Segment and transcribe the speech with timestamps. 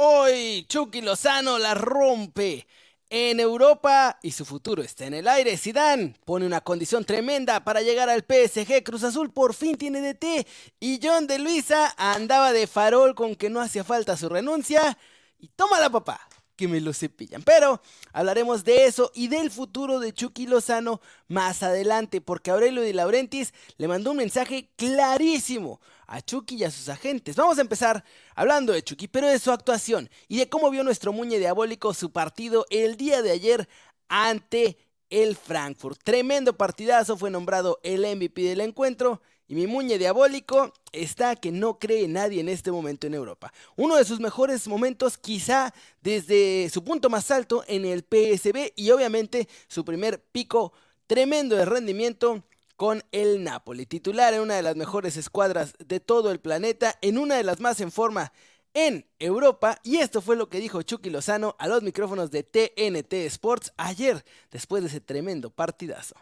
[0.00, 2.68] Hoy Chucky Lozano la rompe
[3.10, 5.56] en Europa y su futuro está en el aire.
[5.56, 8.84] Zidane pone una condición tremenda para llegar al PSG.
[8.84, 10.46] Cruz Azul por fin tiene DT
[10.78, 14.96] y John de Luisa andaba de farol con que no hacía falta su renuncia
[15.40, 16.20] y toma la papá
[16.54, 17.42] que me lo cepillan.
[17.42, 22.92] Pero hablaremos de eso y del futuro de Chucky Lozano más adelante, porque Aurelio Di
[22.92, 27.36] Laurentiis le mandó un mensaje clarísimo a Chucky y a sus agentes.
[27.36, 28.02] Vamos a empezar
[28.34, 32.10] hablando de Chucky, pero de su actuación y de cómo vio nuestro muñe diabólico su
[32.10, 33.68] partido el día de ayer
[34.08, 34.78] ante
[35.10, 36.00] el Frankfurt.
[36.02, 41.78] Tremendo partidazo, fue nombrado el MVP del encuentro y mi muñe diabólico está que no
[41.78, 43.52] cree nadie en este momento en Europa.
[43.76, 48.90] Uno de sus mejores momentos quizá desde su punto más alto en el PSB y
[48.90, 50.72] obviamente su primer pico
[51.06, 52.42] tremendo de rendimiento
[52.78, 57.18] con el Napoli, titular en una de las mejores escuadras de todo el planeta, en
[57.18, 58.32] una de las más en forma
[58.72, 59.78] en Europa.
[59.82, 64.24] Y esto fue lo que dijo Chucky Lozano a los micrófonos de TNT Sports ayer,
[64.50, 66.14] después de ese tremendo partidazo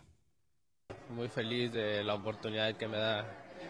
[1.10, 3.24] muy feliz de la oportunidad que me da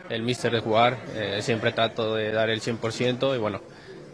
[0.08, 0.98] el míster de jugar.
[1.14, 3.60] Eh, siempre trato de dar el 100% y bueno,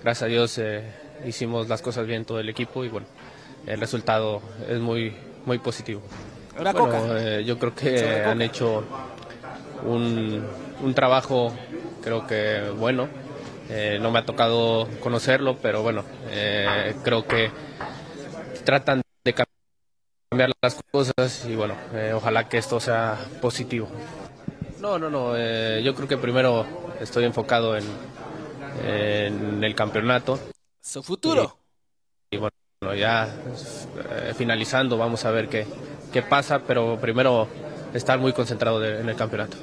[0.02, 0.82] gracias a Dios eh,
[1.26, 3.06] hicimos las cosas bien todo el equipo y bueno,
[3.66, 5.14] el resultado es muy,
[5.46, 6.02] muy positivo.
[6.56, 8.84] Bueno, eh, yo creo que han hecho
[9.84, 10.44] un,
[10.82, 11.52] un, trabajo,
[12.02, 13.08] creo que bueno.
[14.00, 16.04] no me ha tocado conocerlo, pero bueno,
[17.02, 17.50] creo que
[18.64, 23.88] tratan de cambiar las cosas y bueno, eh, ojalá que esto sea positivo.
[24.80, 26.66] No, no, no, eh, yo creo que primero
[27.00, 27.84] estoy enfocado en,
[28.84, 30.38] en el campeonato.
[30.80, 31.58] Su futuro.
[32.30, 32.54] Y, bueno,
[32.96, 35.66] ya eh, finalizando vamos a ver qué,
[36.12, 37.48] qué pasa, pero primero
[37.94, 39.56] estar muy concentrado en el campeonato.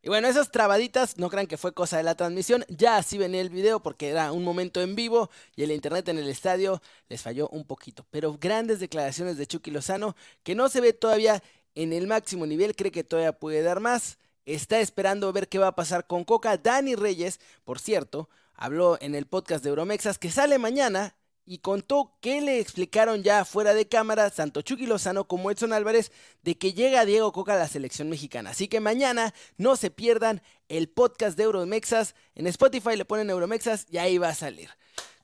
[0.00, 3.40] Y bueno, esas trabaditas no crean que fue cosa de la transmisión, ya así venía
[3.40, 7.20] el video porque era un momento en vivo y el internet en el estadio les
[7.20, 8.06] falló un poquito.
[8.10, 11.42] Pero grandes declaraciones de Chucky Lozano que no se ve todavía
[11.74, 14.18] en el máximo nivel, cree que todavía puede dar más.
[14.46, 16.56] Está esperando ver qué va a pasar con Coca.
[16.56, 21.17] Dani Reyes, por cierto, habló en el podcast de Euromexas que sale mañana
[21.48, 26.12] y contó que le explicaron ya fuera de cámara tanto Chucky Lozano como Edson Álvarez
[26.42, 28.50] de que llega Diego Coca a la selección mexicana.
[28.50, 32.14] Así que mañana no se pierdan el podcast de Euromexas.
[32.34, 34.68] En Spotify le ponen Euromexas y ahí va a salir.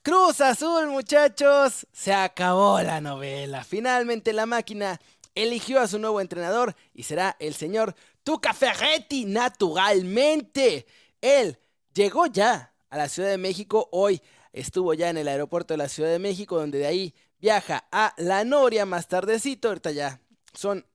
[0.01, 1.85] Cruz Azul, muchachos.
[1.93, 3.63] Se acabó la novela.
[3.63, 4.99] Finalmente la máquina
[5.35, 10.87] eligió a su nuevo entrenador y será el señor Tuca Ferretti, naturalmente.
[11.21, 11.59] Él
[11.93, 14.19] llegó ya a la Ciudad de México hoy
[14.55, 18.13] estuvo ya en el aeropuerto de la Ciudad de México, donde de ahí viaja a
[18.17, 20.21] La Noria más tardecito, ahorita ya
[20.53, 20.85] son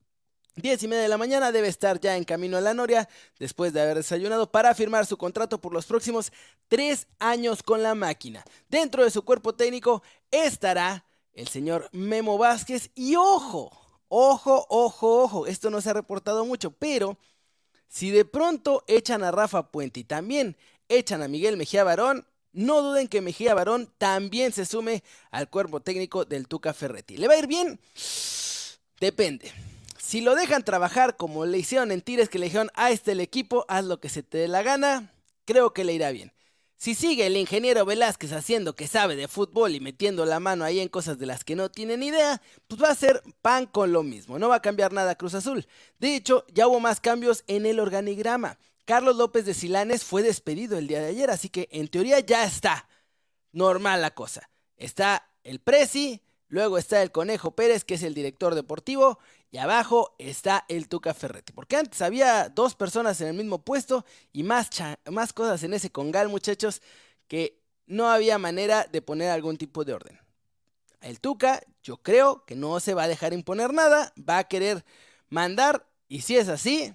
[0.57, 3.07] 10 y media de la mañana, debe estar ya en camino a La Noria,
[3.39, 6.33] después de haber desayunado, para firmar su contrato por los próximos
[6.69, 8.43] tres años con la máquina.
[8.69, 11.05] Dentro de su cuerpo técnico estará
[11.35, 13.71] el señor Memo Vázquez y ojo,
[14.09, 17.19] ojo, ojo, ojo, esto no se ha reportado mucho, pero
[17.89, 20.57] si de pronto echan a Rafa Puente y también
[20.89, 25.81] echan a Miguel Mejía Barón, no duden que Mejía Barón también se sume al cuerpo
[25.81, 27.17] técnico del Tuca Ferretti.
[27.17, 27.81] ¿Le va a ir bien?
[29.01, 29.53] Depende.
[29.99, 33.21] Si lo dejan trabajar como le hicieron en Tires, que le dijeron, a este el
[33.21, 35.13] equipo, haz lo que se te dé la gana,
[35.45, 36.33] creo que le irá bien.
[36.77, 40.81] Si sigue el ingeniero Velázquez haciendo que sabe de fútbol y metiendo la mano ahí
[40.81, 43.93] en cosas de las que no tiene ni idea, pues va a ser pan con
[43.93, 45.67] lo mismo, no va a cambiar nada Cruz Azul.
[45.99, 48.59] De hecho, ya hubo más cambios en el organigrama.
[48.91, 52.43] Carlos López de Silanes fue despedido el día de ayer, así que en teoría ya
[52.43, 52.89] está
[53.53, 54.51] normal la cosa.
[54.77, 59.21] Está el Prezi, luego está el Conejo Pérez, que es el director deportivo,
[59.53, 61.53] y abajo está el Tuca Ferretti.
[61.53, 64.71] Porque antes había dos personas en el mismo puesto y más,
[65.09, 66.83] más cosas en ese congal, muchachos,
[67.29, 70.19] que no había manera de poner algún tipo de orden.
[71.01, 74.85] El Tuca, yo creo que no se va a dejar imponer nada, va a querer
[75.29, 76.93] mandar, y si es así,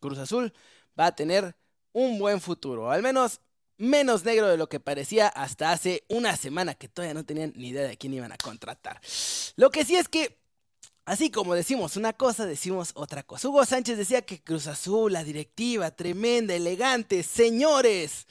[0.00, 0.52] Cruz Azul
[0.98, 1.56] va a tener
[1.92, 3.40] un buen futuro, al menos
[3.78, 7.68] menos negro de lo que parecía hasta hace una semana que todavía no tenían ni
[7.68, 9.00] idea de quién iban a contratar.
[9.56, 10.38] Lo que sí es que,
[11.04, 13.48] así como decimos una cosa, decimos otra cosa.
[13.48, 18.26] Hugo Sánchez decía que Cruz Azul, la directiva, tremenda, elegante, señores.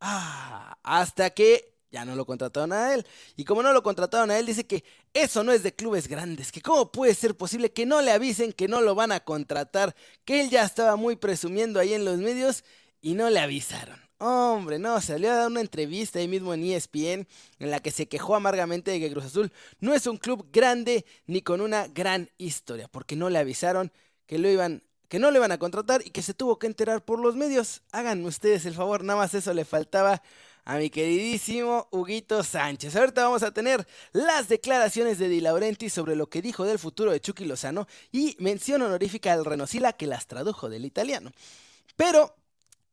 [0.00, 3.06] Ah, hasta que ya no lo contrataron a él.
[3.36, 6.52] Y como no lo contrataron a él, dice que eso no es de clubes grandes,
[6.52, 9.94] que cómo puede ser posible que no le avisen que no lo van a contratar,
[10.24, 12.64] que él ya estaba muy presumiendo ahí en los medios
[13.00, 13.98] y no le avisaron.
[14.20, 17.28] Hombre, no, salió a dar una entrevista ahí mismo en ESPN
[17.60, 21.06] en la que se quejó amargamente de que Cruz Azul no es un club grande
[21.26, 23.92] ni con una gran historia, porque no le avisaron
[24.26, 27.02] que lo iban que no le iban a contratar y que se tuvo que enterar
[27.02, 27.82] por los medios.
[27.92, 30.22] Hagan ustedes el favor, nada más eso le faltaba
[30.68, 32.94] a mi queridísimo Huguito Sánchez.
[32.94, 37.10] Ahorita vamos a tener las declaraciones de Di Laurenti sobre lo que dijo del futuro
[37.10, 41.32] de Chucky Lozano y mención honorífica al Renosila que las tradujo del italiano.
[41.96, 42.34] Pero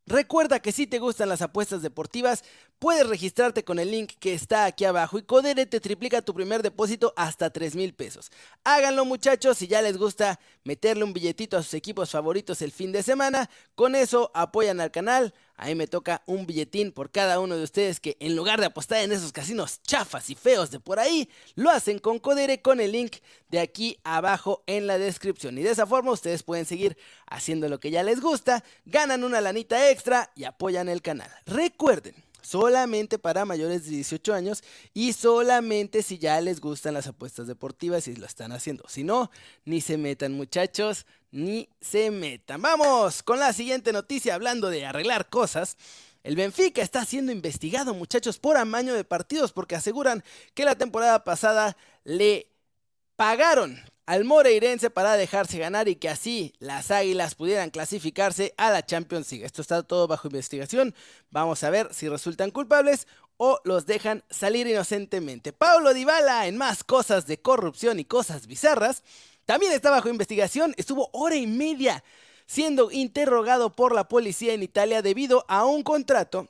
[0.08, 2.44] Recuerda que si te gustan las apuestas deportivas,
[2.80, 6.62] puedes registrarte con el link que está aquí abajo y Codere te triplica tu primer
[6.62, 8.32] depósito hasta 3 mil pesos.
[8.64, 12.92] Háganlo muchachos, si ya les gusta meterle un billetito a sus equipos favoritos el fin
[12.92, 17.40] de semana, con eso apoyan al canal, a mí me toca un billetín por cada
[17.40, 20.80] uno de ustedes que en lugar de apostar en esos casinos chafas y feos de
[20.80, 23.18] por ahí, lo hacen con Codere con el link
[23.50, 25.58] de aquí abajo en la descripción.
[25.58, 29.40] Y de esa forma ustedes pueden seguir haciendo lo que ya les gusta, ganan una
[29.40, 31.32] lanita extra y apoyan el canal.
[31.46, 34.64] Recuerden, solamente para mayores de 18 años
[34.94, 38.86] y solamente si ya les gustan las apuestas deportivas y lo están haciendo.
[38.88, 39.32] Si no,
[39.66, 42.62] ni se metan muchachos, ni se metan.
[42.62, 45.76] Vamos con la siguiente noticia hablando de arreglar cosas.
[46.24, 51.24] El Benfica está siendo investigado, muchachos, por amaño de partidos porque aseguran que la temporada
[51.24, 52.48] pasada le
[53.16, 58.86] pagaron al Moreirense para dejarse ganar y que así las Águilas pudieran clasificarse a la
[58.86, 59.46] Champions League.
[59.46, 60.94] Esto está todo bajo investigación.
[61.32, 63.08] Vamos a ver si resultan culpables
[63.38, 65.54] o los dejan salir inocentemente.
[65.54, 69.04] Pablo Dybala en más cosas de corrupción y cosas bizarras
[69.46, 72.04] también está bajo investigación, estuvo hora y media
[72.48, 76.48] siendo interrogado por la policía en Italia debido a un contrato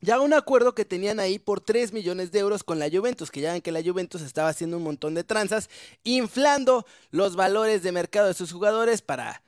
[0.00, 3.40] ya un acuerdo que tenían ahí por 3 millones de euros con la Juventus, que
[3.40, 5.70] ya ven que la Juventus estaba haciendo un montón de tranzas,
[6.04, 9.42] inflando los valores de mercado de sus jugadores para,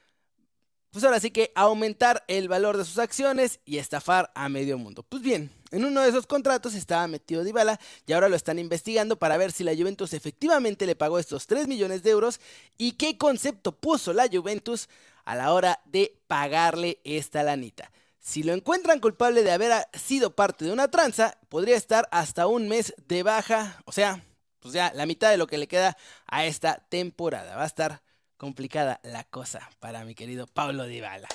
[0.91, 5.03] pues ahora sí que aumentar el valor de sus acciones y estafar a medio mundo.
[5.03, 9.19] Pues bien, en uno de esos contratos estaba metido Dybala y ahora lo están investigando
[9.19, 12.41] para ver si la Juventus efectivamente le pagó estos 3 millones de euros
[12.79, 14.89] y qué concepto puso la Juventus
[15.27, 17.91] a la hora de pagarle esta lanita.
[18.21, 22.69] Si lo encuentran culpable de haber sido parte de una tranza, podría estar hasta un
[22.69, 24.25] mes de baja, o sea,
[24.61, 27.57] pues la mitad de lo que le queda a esta temporada.
[27.57, 28.03] Va a estar
[28.37, 31.29] complicada la cosa para mi querido Pablo Dybala.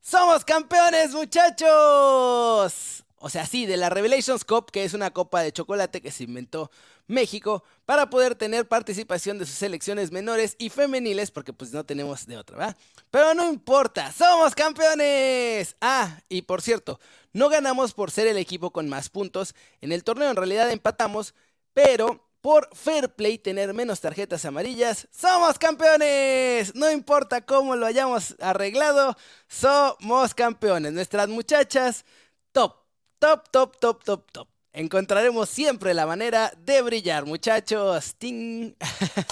[0.00, 3.04] ¡Somos campeones, muchachos!
[3.20, 6.24] O sea, sí, de la Revelations Cup, que es una copa de chocolate que se
[6.24, 6.70] inventó
[7.06, 12.26] México para poder tener participación de sus selecciones menores y femeniles, porque pues no tenemos
[12.26, 12.76] de otra, ¿verdad?
[13.10, 15.76] Pero no importa, somos campeones.
[15.80, 17.00] Ah, y por cierto,
[17.32, 19.54] no ganamos por ser el equipo con más puntos.
[19.80, 21.34] En el torneo en realidad empatamos,
[21.72, 26.74] pero por fair play tener menos tarjetas amarillas, somos campeones.
[26.74, 29.16] No importa cómo lo hayamos arreglado,
[29.48, 30.92] somos campeones.
[30.92, 32.04] Nuestras muchachas,
[32.52, 32.76] top,
[33.18, 34.48] top, top, top, top, top.
[34.72, 38.14] Encontraremos siempre la manera de brillar, muchachos.
[38.16, 38.74] ¡Ting!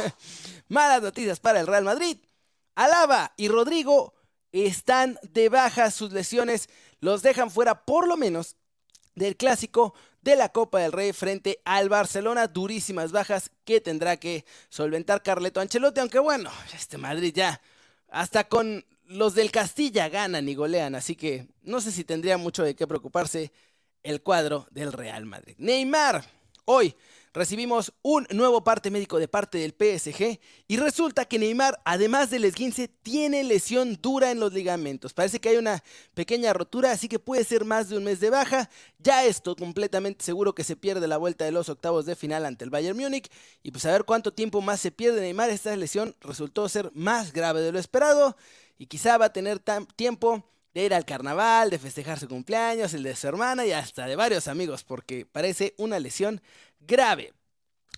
[0.68, 2.18] Malas noticias para el Real Madrid.
[2.74, 4.14] Alaba y Rodrigo
[4.50, 5.90] están de baja.
[5.90, 6.68] Sus lesiones
[7.00, 8.56] los dejan fuera por lo menos
[9.14, 12.48] del clásico de la Copa del Rey frente al Barcelona.
[12.48, 16.00] Durísimas bajas que tendrá que solventar Carleto Ancelotti.
[16.00, 17.60] Aunque bueno, este Madrid ya
[18.08, 20.94] hasta con los del Castilla ganan y golean.
[20.94, 23.52] Así que no sé si tendría mucho de qué preocuparse
[24.06, 25.56] el cuadro del Real Madrid.
[25.58, 26.24] Neymar,
[26.64, 26.94] hoy
[27.34, 30.38] recibimos un nuevo parte médico de parte del PSG
[30.68, 35.12] y resulta que Neymar, además del esguince, tiene lesión dura en los ligamentos.
[35.12, 35.82] Parece que hay una
[36.14, 38.70] pequeña rotura, así que puede ser más de un mes de baja.
[38.98, 42.64] Ya esto completamente seguro que se pierde la vuelta de los octavos de final ante
[42.64, 43.28] el Bayern Múnich
[43.62, 45.50] y pues a ver cuánto tiempo más se pierde Neymar.
[45.50, 48.36] Esta lesión resultó ser más grave de lo esperado
[48.78, 49.60] y quizá va a tener
[49.96, 50.44] tiempo
[50.76, 54.14] de ir al carnaval, de festejar su cumpleaños, el de su hermana y hasta de
[54.14, 56.42] varios amigos, porque parece una lesión
[56.80, 57.32] grave.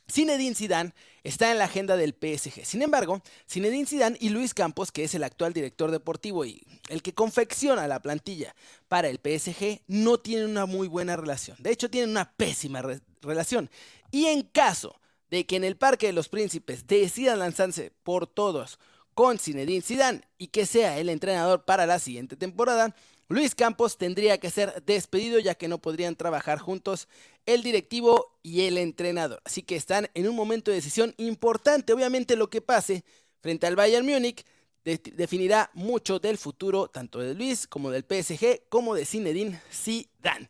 [0.09, 0.95] Zinedine Zidane
[1.25, 2.65] está en la agenda del PSG.
[2.65, 3.21] Sin embargo,
[3.51, 7.89] Zinedine Zidane y Luis Campos, que es el actual director deportivo y el que confecciona
[7.89, 8.55] la plantilla
[8.87, 11.57] para el PSG, no tienen una muy buena relación.
[11.59, 12.81] De hecho, tienen una pésima
[13.23, 13.71] relación.
[14.13, 18.79] Y en caso de que en el Parque de los Príncipes decidan lanzarse por todos
[19.19, 22.95] con Zinedine Zidane y que sea el entrenador para la siguiente temporada,
[23.29, 27.09] Luis Campos tendría que ser despedido ya que no podrían trabajar juntos
[27.45, 29.43] el directivo y el entrenador.
[29.45, 31.93] Así que están en un momento de decisión importante.
[31.93, 33.03] Obviamente lo que pase
[33.41, 34.47] frente al Bayern Múnich
[34.85, 40.49] definirá mucho del futuro tanto de Luis como del PSG como de Zinedine Zidane.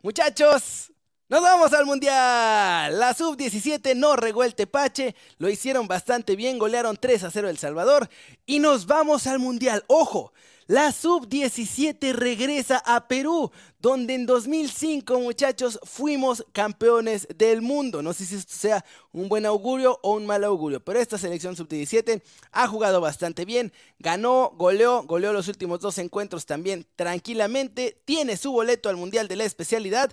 [0.00, 0.92] Muchachos,
[1.28, 2.98] nos vamos al Mundial.
[2.98, 7.58] La Sub-17 no regó el tepache, lo hicieron bastante bien, golearon 3 a 0 El
[7.58, 8.08] Salvador
[8.46, 9.84] y nos vamos al Mundial.
[9.88, 10.32] Ojo,
[10.66, 18.02] la Sub-17 regresa a Perú, donde en 2005 muchachos fuimos campeones del mundo.
[18.02, 21.56] No sé si esto sea un buen augurio o un mal augurio, pero esta selección
[21.56, 28.36] Sub-17 ha jugado bastante bien, ganó, goleó, goleó los últimos dos encuentros también tranquilamente, tiene
[28.36, 30.12] su boleto al Mundial de la especialidad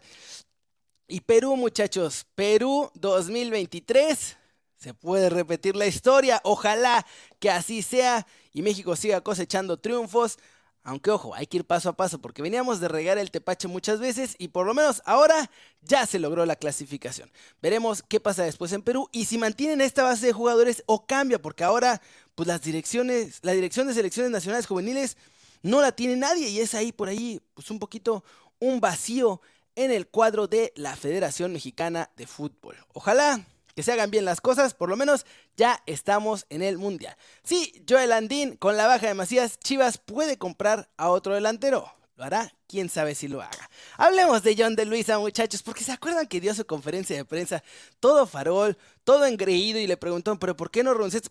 [1.08, 4.38] Y Perú, muchachos, Perú 2023.
[4.76, 6.42] Se puede repetir la historia.
[6.44, 7.06] Ojalá
[7.40, 10.40] que así sea y México siga cosechando triunfos.
[10.84, 14.00] Aunque ojo, hay que ir paso a paso porque veníamos de regar el tepache muchas
[14.00, 15.50] veces y por lo menos ahora
[15.82, 17.32] ya se logró la clasificación.
[17.62, 21.42] Veremos qué pasa después en Perú y si mantienen esta base de jugadores o cambia
[21.42, 22.02] porque ahora
[22.36, 25.18] pues las direcciones, la dirección de selecciones nacionales juveniles
[25.64, 28.24] no la tiene nadie y es ahí por ahí pues un poquito
[28.60, 29.42] un vacío
[29.76, 32.76] en el cuadro de la Federación Mexicana de Fútbol.
[32.94, 35.26] Ojalá que se hagan bien las cosas, por lo menos
[35.58, 37.16] ya estamos en el Mundial.
[37.44, 41.92] Sí, Joel Andín, con la baja de Macías, Chivas puede comprar a otro delantero.
[42.16, 42.54] ¿Lo hará?
[42.70, 43.70] ¿Quién sabe si lo haga?
[43.98, 47.62] Hablemos de John de Luisa, muchachos, porque se acuerdan que dio su conferencia de prensa
[48.00, 51.30] todo farol, todo engreído y le preguntaron, pero ¿por qué no renunciaste?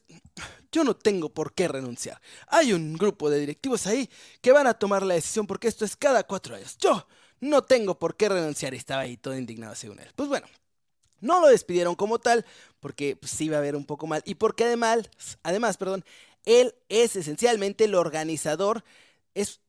[0.70, 2.20] Yo no tengo por qué renunciar.
[2.48, 4.10] Hay un grupo de directivos ahí
[4.42, 6.76] que van a tomar la decisión porque esto es cada cuatro años.
[6.76, 7.06] Yo
[7.40, 10.08] no tengo por qué renunciar y estaba ahí todo indignado según él.
[10.14, 10.46] Pues bueno,
[11.20, 12.44] no lo despidieron como tal,
[12.80, 14.22] porque pues, sí iba a ver un poco mal.
[14.24, 15.08] Y porque además,
[15.42, 16.04] además, perdón,
[16.44, 18.84] él es esencialmente el organizador
[19.34, 19.60] es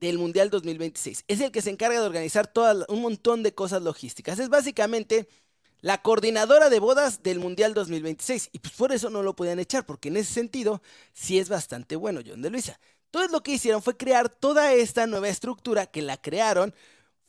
[0.00, 1.24] del Mundial 2026.
[1.28, 4.38] Es el que se encarga de organizar todo un montón de cosas logísticas.
[4.38, 5.28] Es básicamente
[5.80, 8.50] la coordinadora de bodas del Mundial 2026.
[8.52, 11.96] Y pues por eso no lo podían echar, porque en ese sentido sí es bastante
[11.96, 12.80] bueno John de Luisa.
[13.06, 16.74] Entonces lo que hicieron fue crear toda esta nueva estructura que la crearon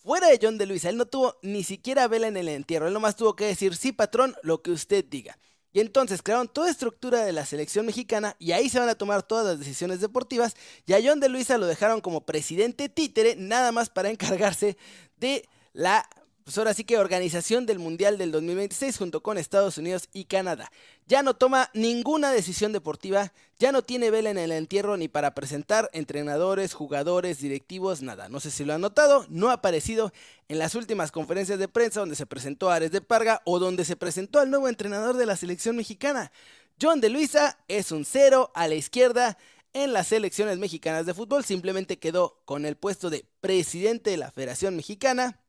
[0.05, 2.85] Fuera de John de Luisa, él no tuvo ni siquiera vela en el entierro.
[2.85, 5.39] Él nomás tuvo que decir, sí, patrón, lo que usted diga.
[5.73, 9.23] Y entonces crearon toda estructura de la selección mexicana y ahí se van a tomar
[9.23, 10.55] todas las decisiones deportivas.
[10.85, 14.77] Y a John de Luisa lo dejaron como presidente títere, nada más para encargarse
[15.17, 16.07] de la
[16.45, 20.71] pues ahora sí que organización del Mundial del 2026 junto con Estados Unidos y Canadá.
[21.07, 25.33] Ya no toma ninguna decisión deportiva, ya no tiene vela en el entierro ni para
[25.33, 28.29] presentar entrenadores, jugadores, directivos, nada.
[28.29, 30.13] No sé si lo han notado, no ha aparecido
[30.47, 33.95] en las últimas conferencias de prensa donde se presentó Ares de Parga o donde se
[33.95, 36.31] presentó al nuevo entrenador de la selección mexicana.
[36.79, 39.39] John de Luisa es un cero a la izquierda
[39.73, 44.29] en las selecciones mexicanas de fútbol, simplemente quedó con el puesto de presidente de la
[44.29, 45.41] Federación Mexicana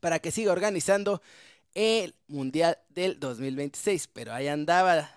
[0.00, 1.22] para que siga organizando
[1.74, 4.08] el Mundial del 2026.
[4.12, 5.10] Pero ahí andaba.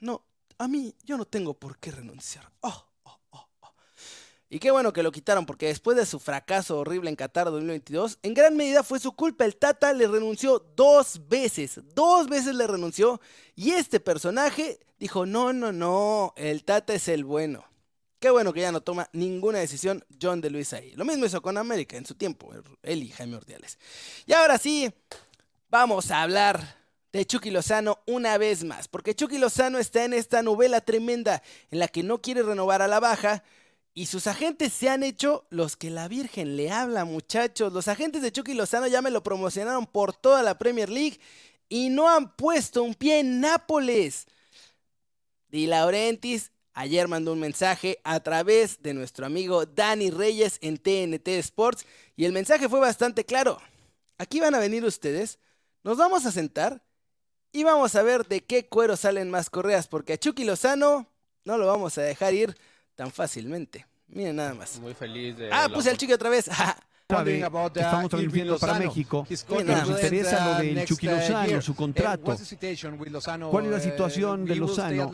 [0.00, 0.22] No,
[0.58, 2.50] a mí yo no tengo por qué renunciar.
[2.60, 3.48] Oh, oh, oh,
[4.48, 8.18] y qué bueno que lo quitaron, porque después de su fracaso horrible en Qatar 2022,
[8.22, 9.46] en gran medida fue su culpa.
[9.46, 13.20] El Tata le renunció dos veces, dos veces le renunció.
[13.56, 17.64] Y este personaje dijo, no, no, no, el Tata es el bueno.
[18.22, 20.92] Qué bueno que ya no toma ninguna decisión John de Luis ahí.
[20.92, 22.52] Lo mismo hizo con América en su tiempo,
[22.84, 23.80] él y Jaime Ordiales.
[24.26, 24.94] Y ahora sí,
[25.68, 26.76] vamos a hablar
[27.12, 31.80] de Chucky Lozano una vez más, porque Chucky Lozano está en esta novela tremenda en
[31.80, 33.42] la que no quiere renovar a la baja.
[33.92, 37.72] Y sus agentes se han hecho los que la Virgen le habla, muchachos.
[37.72, 41.18] Los agentes de Chucky Lozano ya me lo promocionaron por toda la Premier League
[41.68, 44.28] y no han puesto un pie en Nápoles.
[45.48, 51.28] Di Laurentiis Ayer mandó un mensaje a través de nuestro amigo Dani Reyes en TNT
[51.28, 51.84] Sports
[52.16, 53.60] y el mensaje fue bastante claro.
[54.16, 55.38] Aquí van a venir ustedes,
[55.84, 56.82] nos vamos a sentar
[57.52, 61.06] y vamos a ver de qué cuero salen más correas, porque a Chucky Lozano
[61.44, 62.56] no lo vamos a dejar ir
[62.94, 63.86] tan fácilmente.
[64.06, 64.78] Miren nada más.
[64.78, 65.50] Muy feliz de...
[65.52, 66.48] Ah, puse al Chucky otra vez.
[67.08, 69.26] Sabe, estamos transmitiendo para México.
[69.28, 72.34] Nos interesa lo del Chucky Lozano, su contrato.
[73.50, 75.12] ¿Cuál es la situación de Lozano?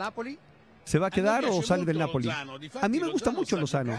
[0.89, 2.31] ¿Se va a quedar o sale del Napoli?
[2.31, 3.93] A mí me gusta mucho Lozano.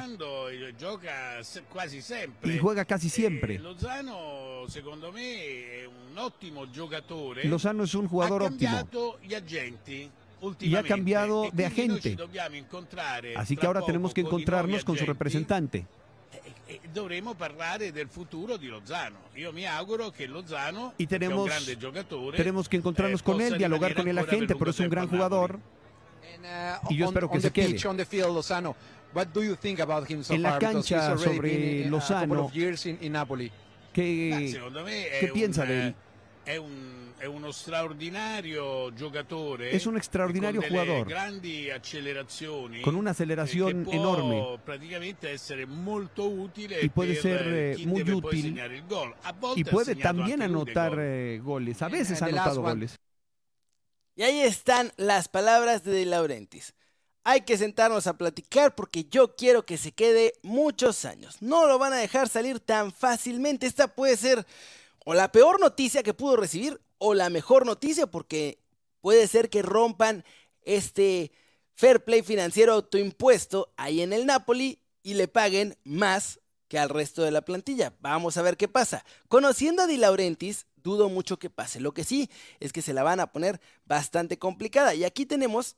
[2.43, 3.60] Y juega casi siempre.
[3.60, 7.43] Lozano, secondo me, è un ottimo giocatore.
[7.43, 8.88] Lozano es un jugador óptimo.
[10.60, 12.17] Y ha cambiado de agente.
[13.36, 15.86] Así que ahora tenemos que encontrarnos con su representante.
[16.67, 19.17] E dovremo parlare del futuro di Lozano.
[19.36, 23.22] Io mi auguro che Lozano, y tenemos, che è un grande giocatore, tenemos que encontrarnos
[23.22, 25.60] eh, con él, dialogar con el agente, pero es un gran jugador.
[26.90, 27.78] Y yo espero que se quede.
[30.30, 32.52] En la cancha sobre Lozano,
[33.94, 34.56] ¿qué,
[35.20, 35.96] ¿qué piensa de él?
[36.46, 41.06] Es un, è uno straordinario giocatore es un extraordinario con jugador.
[41.06, 44.58] grandi accelerazioni con una aceleración che enorme.
[44.64, 48.58] praticamente essere molto utile y puede ser eh, muy útil.
[49.56, 51.00] y puede también lui anotar gol.
[51.02, 51.82] eh, goles.
[51.82, 52.98] A veces ha anotado goles
[54.16, 56.74] Y ahí están las palabras de De Laurentiis.
[57.24, 61.42] Hay que sentarnos a platicar porque yo quiero que se quede muchos años.
[61.42, 63.68] No lo van a dejar salir tan fácilmente.
[63.68, 64.46] Esta puede ser
[65.06, 68.60] o la peor noticia que pudo recibir o la mejor noticia porque
[69.01, 70.24] puede ser que rompan
[70.63, 71.32] este
[71.74, 77.24] fair play financiero autoimpuesto ahí en el Napoli y le paguen más que al resto
[77.24, 77.94] de la plantilla.
[78.00, 79.04] Vamos a ver qué pasa.
[79.28, 81.79] Conociendo a Di Laurentiis, dudo mucho que pase.
[81.79, 84.95] Lo que sí es que se la van a poner bastante complicada.
[84.95, 85.75] Y aquí tenemos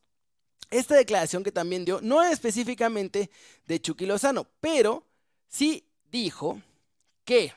[0.69, 3.29] esta declaración que también dio, no específicamente
[3.65, 5.05] de Chucky Lozano, pero
[5.47, 6.61] sí dijo
[7.25, 7.53] que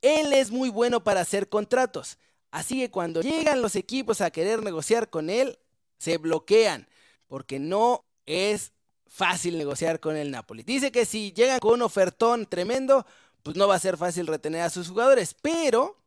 [0.00, 2.18] él es muy bueno para hacer contratos.
[2.50, 5.58] Así que cuando llegan los equipos a querer negociar con él,
[5.98, 6.88] se bloquean,
[7.26, 8.72] porque no es
[9.06, 10.62] fácil negociar con el Napoli.
[10.62, 13.04] Dice que si llegan con un ofertón tremendo,
[13.42, 15.97] pues no va a ser fácil retener a sus jugadores, pero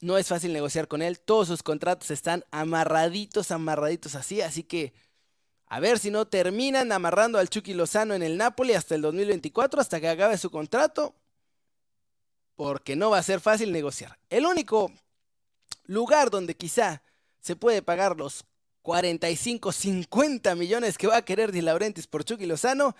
[0.00, 1.20] no es fácil negociar con él.
[1.20, 4.92] Todos sus contratos están amarraditos, amarraditos así, así que
[5.66, 9.80] a ver si no terminan amarrando al Chucky Lozano en el Napoli hasta el 2024,
[9.80, 11.14] hasta que acabe su contrato,
[12.54, 14.18] porque no va a ser fácil negociar.
[14.30, 14.92] El único
[15.84, 17.02] lugar donde quizá
[17.40, 18.44] se puede pagar los
[18.82, 22.94] 45, 50 millones que va a querer Di Laurentiis por Chucky Lozano,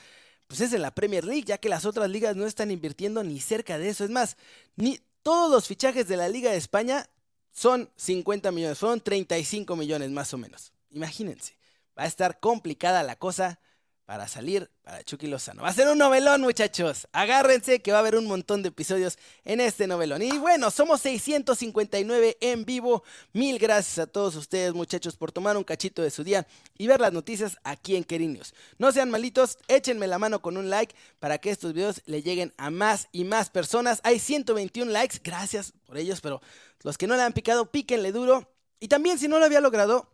[0.46, 3.40] pues es en la Premier League, ya que las otras ligas no están invirtiendo ni
[3.40, 4.04] cerca de eso.
[4.04, 4.36] Es más,
[4.76, 7.08] ni todos los fichajes de la Liga de España
[7.50, 10.72] son 50 millones, son 35 millones más o menos.
[10.90, 11.58] Imagínense,
[11.98, 13.58] va a estar complicada la cosa
[14.04, 15.62] para salir para Chucky Lozano.
[15.62, 17.08] Va a ser un novelón, muchachos.
[17.12, 20.22] Agárrense que va a haber un montón de episodios en este novelón.
[20.22, 23.02] Y bueno, somos 659 en vivo.
[23.32, 26.46] Mil gracias a todos ustedes, muchachos, por tomar un cachito de su día
[26.76, 28.54] y ver las noticias aquí en Kerinios.
[28.78, 32.52] No sean malitos, échenme la mano con un like para que estos videos le lleguen
[32.58, 34.00] a más y más personas.
[34.04, 36.42] Hay 121 likes, gracias por ellos, pero
[36.82, 38.50] los que no le han picado, píquenle duro.
[38.80, 40.13] Y también si no lo había logrado,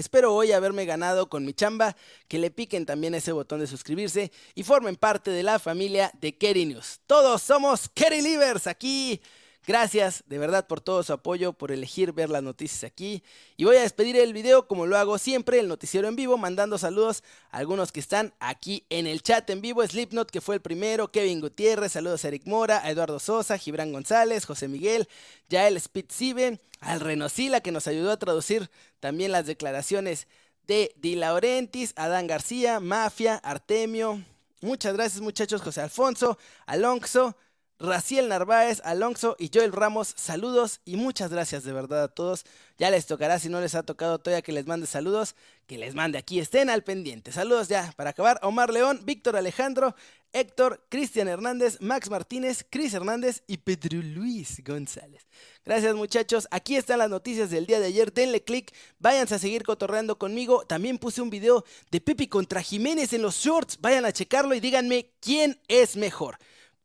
[0.00, 1.94] Espero hoy haberme ganado con mi chamba,
[2.26, 6.38] que le piquen también ese botón de suscribirse y formen parte de la familia de
[6.38, 7.00] Kerry News.
[7.06, 9.20] Todos somos Kerry Livers aquí.
[9.66, 13.22] Gracias de verdad por todo su apoyo, por elegir ver las noticias aquí.
[13.58, 16.78] Y voy a despedir el video como lo hago siempre, el noticiero en vivo, mandando
[16.78, 19.86] saludos a algunos que están aquí en el chat en vivo.
[19.86, 23.92] Slipknot, que fue el primero, Kevin Gutiérrez, saludos a Eric Mora, a Eduardo Sosa, Gibran
[23.92, 25.06] González, José Miguel,
[25.50, 30.26] Yael Spitzibe, al Renosila, que nos ayudó a traducir también las declaraciones
[30.66, 34.24] de Di Laurentiis, Adán García, Mafia, Artemio.
[34.62, 37.36] Muchas gracias muchachos, José Alfonso, Alonso.
[37.80, 42.44] Raciel Narváez, Alonso y Joel Ramos, saludos y muchas gracias de verdad a todos.
[42.76, 45.34] Ya les tocará, si no les ha tocado todavía que les mande saludos,
[45.66, 47.32] que les mande aquí, estén al pendiente.
[47.32, 49.94] Saludos ya, para acabar, Omar León, Víctor Alejandro,
[50.34, 55.26] Héctor, Cristian Hernández, Max Martínez, Cris Hernández y Pedro Luis González.
[55.64, 59.62] Gracias muchachos, aquí están las noticias del día de ayer, denle click, váyanse a seguir
[59.62, 60.66] cotorreando conmigo.
[60.66, 64.60] También puse un video de Pepi contra Jiménez en los shorts, vayan a checarlo y
[64.60, 66.36] díganme quién es mejor.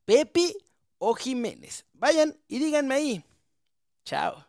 [0.06, 0.56] Pepi
[1.08, 1.86] o Jiménez.
[1.94, 3.24] Vayan y díganme ahí.
[4.06, 4.45] Chao.